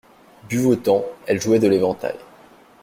[0.49, 2.15] Buvotant, elle jouait de l'éventail.